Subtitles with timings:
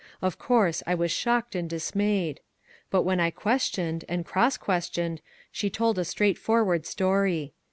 [0.19, 2.39] Of course, I was shocked and dismayed.
[2.89, 7.53] But when I questioned, and cross questioned, she told a straightforward story.